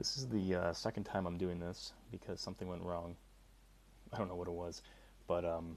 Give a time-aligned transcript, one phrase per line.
[0.00, 3.16] This is the uh, second time I'm doing this because something went wrong.
[4.10, 4.80] I don't know what it was,
[5.26, 5.76] but um,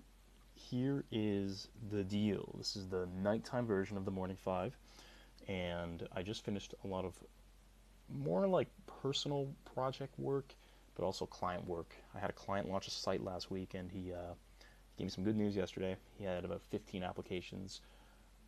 [0.54, 2.56] here is the deal.
[2.58, 4.78] This is the nighttime version of the Morning Five,
[5.50, 7.22] and I just finished a lot of
[8.08, 8.70] more like
[9.02, 10.56] personal project work,
[10.96, 11.94] but also client work.
[12.16, 14.36] I had a client launch a site last week, and he uh,
[14.98, 15.98] gave me some good news yesterday.
[16.18, 17.82] He had about 15 applications.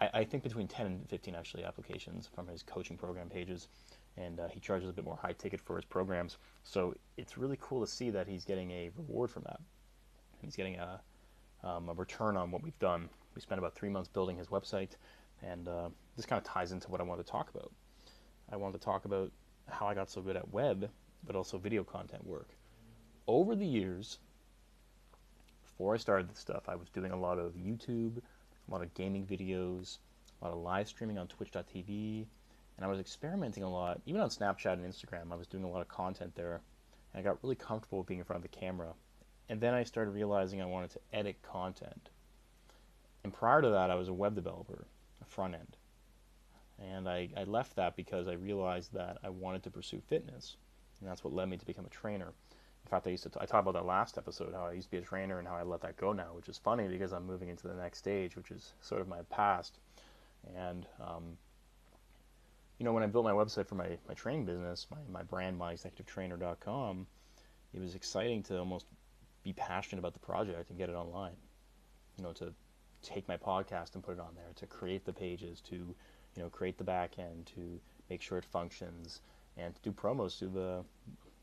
[0.02, 3.68] I, I, think between 10 and 15 actually applications from his coaching program pages,
[4.18, 6.37] and uh, he charges a bit more high ticket for his programs.
[6.64, 9.60] So it's really cool to see that he's getting a reward from that.
[10.42, 11.01] He's getting a,
[11.64, 13.10] um, a return on what we've done.
[13.36, 14.92] We spent about three months building his website,
[15.42, 17.71] and uh, this kind of ties into what I wanted to talk about.
[18.51, 19.32] I wanted to talk about
[19.68, 20.89] how I got so good at web,
[21.25, 22.50] but also video content work.
[23.28, 24.20] Over the years,
[25.64, 28.21] before I started this stuff, I was doing a lot of YouTube,
[28.68, 29.97] a lot of gaming videos,
[30.42, 32.25] a lot of live streaming on Twitch.tv,
[32.78, 35.31] and I was experimenting a lot, even on Snapchat and Instagram.
[35.31, 36.61] I was doing a lot of content there,
[37.14, 38.94] and I got really comfortable being in front of the camera.
[39.48, 42.09] And then I started realizing I wanted to edit content.
[43.23, 44.88] And prior to that, I was a web developer,
[45.22, 45.78] a front end.
[46.78, 50.58] And I, I left that because I realized that I wanted to pursue fitness.
[51.00, 52.34] And that's what led me to become a trainer.
[52.86, 54.88] In fact, I used to t- I talked about that last episode how I used
[54.88, 57.14] to be a trainer and how I let that go now, which is funny because
[57.14, 59.80] I'm moving into the next stage, which is sort of my past.
[60.55, 61.38] And um,
[62.78, 65.59] you know, when I built my website for my, my training business, my, my brand,
[65.59, 67.08] myexecutivetrainer.com,
[67.73, 68.86] it was exciting to almost
[69.44, 71.36] be passionate about the project and get it online.
[72.17, 72.53] You know, to
[73.02, 76.50] take my podcast and put it on there, to create the pages, to you know
[76.50, 79.22] create the back end, to make sure it functions,
[79.58, 80.83] and to do promos to the,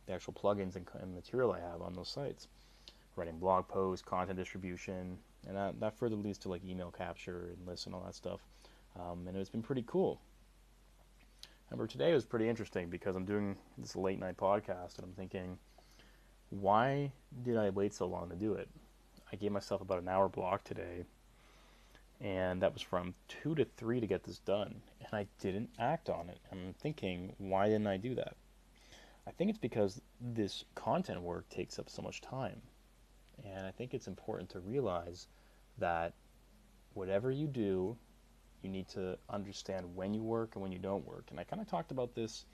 [0.06, 2.48] the actual plugins and, and material I have on those sites.
[3.17, 7.67] Writing blog posts, content distribution, and that, that further leads to like email capture and
[7.67, 8.41] lists and all that stuff.
[8.98, 10.20] Um, and it's been pretty cool.
[11.69, 15.59] However, today was pretty interesting because I'm doing this late night podcast and I'm thinking,
[16.50, 18.69] why did I wait so long to do it?
[19.33, 21.05] I gave myself about an hour block today,
[22.21, 26.10] and that was from 2 to 3 to get this done, and I didn't act
[26.10, 26.38] on it.
[26.50, 28.37] I'm thinking, why didn't I do that?
[29.27, 32.60] I think it's because this content work takes up so much time.
[33.44, 35.28] And I think it's important to realize
[35.78, 36.15] that
[36.94, 37.97] whatever you do
[38.62, 41.27] you need to understand when you work and when you don't work.
[41.31, 42.44] And I kind of talked about this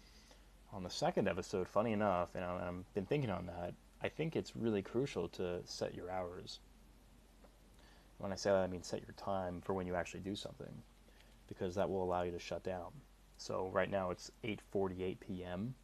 [0.73, 3.75] on the second episode, funny enough, and I've been thinking on that.
[4.03, 6.61] I think it's really crucial to set your hours.
[8.19, 10.83] When I say that, I mean set your time for when you actually do something,
[11.47, 12.91] because that will allow you to shut down.
[13.37, 15.75] So right now it's 8:48 p.m.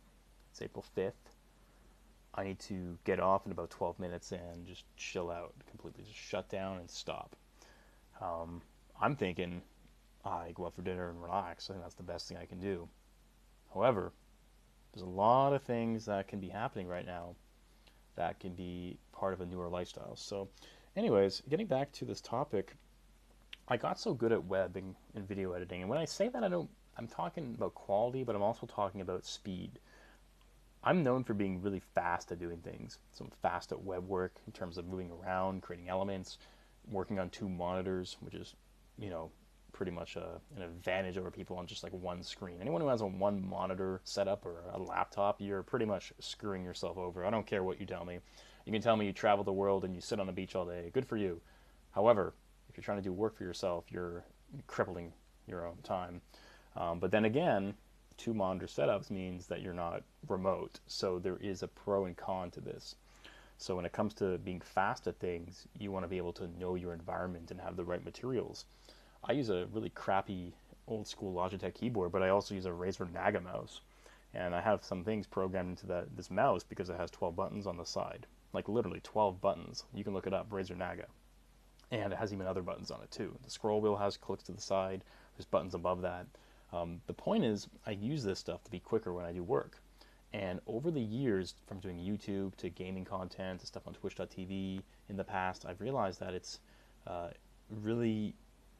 [0.54, 1.34] It's April 5th.
[2.32, 6.16] I need to get off in about 12 minutes and just chill out completely, just
[6.16, 7.34] shut down and stop.
[8.20, 8.62] Um,
[9.00, 9.62] I'm thinking
[10.24, 11.68] I go out for dinner and relax.
[11.68, 12.88] I think that's the best thing I can do.
[13.74, 14.12] However,
[14.92, 17.34] there's a lot of things that can be happening right now
[18.14, 20.14] that can be part of a newer lifestyle.
[20.14, 20.46] So,
[20.94, 22.76] anyways, getting back to this topic,
[23.66, 25.80] I got so good at web and, and video editing.
[25.80, 29.00] And when I say that, I don't, I'm talking about quality, but I'm also talking
[29.00, 29.80] about speed.
[30.84, 32.98] I'm known for being really fast at doing things.
[33.12, 36.38] So I'm fast at web work in terms of moving around, creating elements,
[36.90, 38.54] working on two monitors, which is,
[38.98, 39.30] you know,
[39.72, 42.58] pretty much a, an advantage over people on just like one screen.
[42.60, 46.98] Anyone who has a one monitor setup or a laptop, you're pretty much screwing yourself
[46.98, 47.24] over.
[47.24, 48.18] I don't care what you tell me.
[48.66, 50.66] You can tell me you travel the world and you sit on the beach all
[50.66, 50.90] day.
[50.92, 51.40] Good for you.
[51.92, 52.34] However,
[52.68, 54.24] if you're trying to do work for yourself, you're
[54.66, 55.12] crippling
[55.46, 56.20] your own time.
[56.76, 57.74] Um, but then again,
[58.16, 60.80] two monitor setups means that you're not remote.
[60.86, 62.96] So there is a pro and con to this.
[63.56, 66.48] So when it comes to being fast at things, you want to be able to
[66.58, 68.64] know your environment and have the right materials.
[69.22, 70.54] I use a really crappy
[70.86, 73.80] old school Logitech keyboard, but I also use a Razer Naga mouse.
[74.34, 77.66] And I have some things programmed into that this mouse because it has 12 buttons
[77.66, 78.26] on the side.
[78.52, 79.84] Like literally 12 buttons.
[79.94, 81.06] You can look it up, Razer Naga.
[81.90, 83.38] And it has even other buttons on it too.
[83.44, 85.04] The scroll wheel has clicks to the side.
[85.36, 86.26] There's buttons above that.
[86.74, 89.80] Um, the point is, I use this stuff to be quicker when I do work.
[90.32, 95.16] And over the years, from doing YouTube to gaming content to stuff on Twitch.tv in
[95.16, 96.58] the past, I've realized that it's
[97.06, 97.28] uh,
[97.70, 98.34] really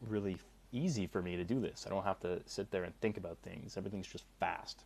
[0.09, 0.37] really
[0.73, 1.85] easy for me to do this.
[1.87, 3.77] I don't have to sit there and think about things.
[3.77, 4.85] Everything's just fast.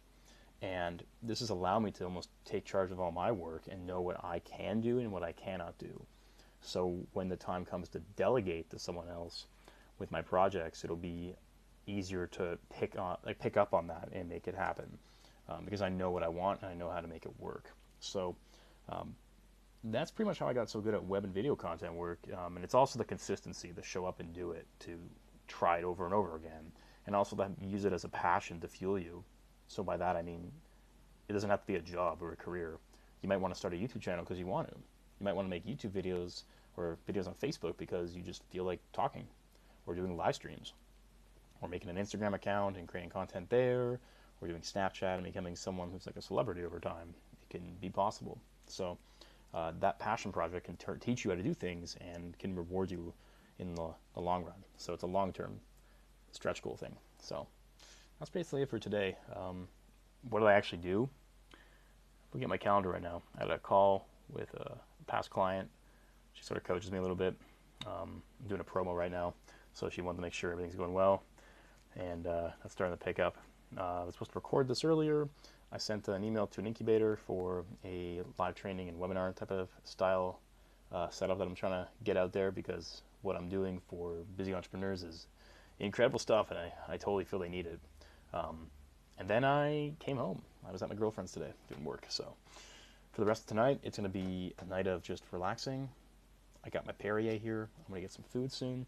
[0.61, 4.01] And this has allowed me to almost take charge of all my work and know
[4.01, 6.03] what I can do and what I cannot do.
[6.61, 9.47] So when the time comes to delegate to someone else
[9.99, 11.35] with my projects, it'll be
[11.89, 14.87] easier to pick on, like pick up on that and make it happen
[15.49, 17.71] um, because I know what I want and I know how to make it work.
[18.01, 18.37] So
[18.89, 19.15] um,
[19.85, 22.21] that's pretty much how I got so good at web and video content work.
[22.37, 24.99] Um, and it's also the consistency, the show up and do it, to
[25.47, 26.73] try it over and over again,
[27.07, 29.25] and also to use it as a passion to fuel you.
[29.67, 30.53] So by that I mean
[31.29, 32.79] it doesn't have to be a job or a career.
[33.23, 34.75] You might want to start a YouTube channel because you want to.
[34.75, 36.45] You might want to make YouTube videos
[36.77, 39.27] or videos on Facebook because you just feel like talking
[39.87, 40.73] or doing live streams
[41.61, 44.01] or making an Instagram account and creating content there
[44.41, 47.15] or doing Snapchat and becoming someone who's like a celebrity over time.
[47.43, 48.39] It can be possible.
[48.67, 48.99] So
[49.55, 52.91] uh, that passion project can ter- teach you how to do things and can reward
[52.91, 53.13] you
[53.59, 54.63] in the, the long run.
[54.77, 55.59] So it's a long term
[56.33, 56.95] stretch goal thing.
[57.19, 57.47] So
[58.19, 59.17] that's basically it for today.
[59.35, 59.69] Um,
[60.31, 61.09] what did I actually do?
[62.33, 64.77] Looking at my calendar right now, I had a call with a
[65.07, 65.69] past client.
[66.35, 67.35] She sort of coaches me a little bit.
[67.87, 69.35] Um, I'm doing a promo right now,
[69.73, 71.23] so she wanted to make sure everything's going well,
[71.99, 73.37] and uh, that's starting to pick up.
[73.77, 75.29] Uh, I was supposed to record this earlier.
[75.71, 79.69] I sent an email to an incubator for a live training and webinar type of
[79.85, 80.41] style
[80.93, 84.55] uh, setup that I'm trying to get out there because what I'm doing for busy
[84.55, 85.27] entrepreneurs is
[85.81, 87.79] incredible stuff, and I, I totally feel they need it.
[88.33, 88.69] Um,
[89.19, 90.43] and then I came home.
[90.67, 92.07] I was at my girlfriend's today doing work.
[92.09, 92.35] So
[93.13, 95.89] for the rest of tonight, it's going to be a night of just relaxing.
[96.65, 97.69] I got my Perrier here.
[97.79, 98.87] I'm going to get some food soon.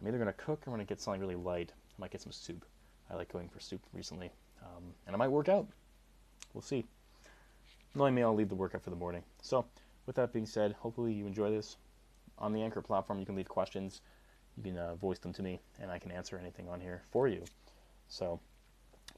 [0.00, 1.72] I'm either going to cook or I'm going to get something really light.
[1.96, 2.64] I might get some soup.
[3.10, 4.30] I like going for soup recently.
[4.62, 5.66] Um, and I might work out.
[6.52, 6.84] We'll see.
[7.94, 9.22] Knowing me, I'll leave the workout for the morning.
[9.42, 9.64] So,
[10.06, 11.76] with that being said, hopefully you enjoy this.
[12.38, 14.00] On the Anchor platform, you can leave questions.
[14.56, 17.28] You can uh, voice them to me, and I can answer anything on here for
[17.28, 17.44] you.
[18.08, 18.40] So,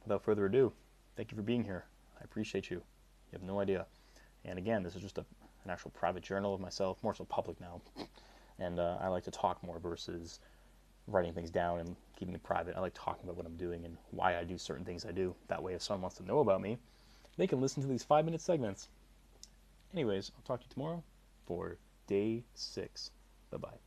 [0.04, 0.72] without further ado,
[1.16, 1.84] thank you for being here.
[2.20, 2.76] I appreciate you.
[2.76, 3.86] You have no idea.
[4.44, 5.24] And again, this is just a,
[5.64, 7.80] an actual private journal of myself, more so public now.
[8.58, 10.40] And uh, I like to talk more versus
[11.06, 12.76] writing things down and keeping it private.
[12.76, 15.34] I like talking about what I'm doing and why I do certain things I do.
[15.48, 16.78] That way, if someone wants to know about me,
[17.36, 18.88] they can listen to these five minute segments.
[19.92, 21.02] Anyways, I'll talk to you tomorrow
[21.46, 21.76] for
[22.06, 23.10] day six.
[23.50, 23.85] Bye bye.